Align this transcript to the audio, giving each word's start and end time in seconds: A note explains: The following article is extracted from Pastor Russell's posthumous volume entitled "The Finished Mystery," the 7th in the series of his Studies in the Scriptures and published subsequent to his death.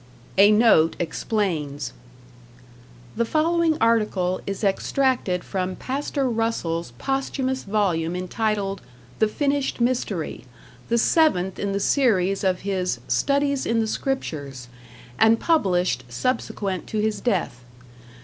A 0.35 0.49
note 0.49 0.95
explains: 0.97 1.93
The 3.15 3.23
following 3.23 3.77
article 3.79 4.41
is 4.47 4.63
extracted 4.63 5.43
from 5.43 5.75
Pastor 5.75 6.27
Russell's 6.27 6.89
posthumous 6.97 7.65
volume 7.65 8.15
entitled 8.15 8.81
"The 9.19 9.27
Finished 9.27 9.79
Mystery," 9.79 10.45
the 10.89 10.95
7th 10.95 11.59
in 11.59 11.71
the 11.71 11.79
series 11.79 12.43
of 12.43 12.61
his 12.61 12.99
Studies 13.07 13.63
in 13.67 13.79
the 13.79 13.85
Scriptures 13.85 14.69
and 15.19 15.39
published 15.39 16.05
subsequent 16.09 16.87
to 16.87 16.97
his 16.99 17.21
death. 17.21 17.63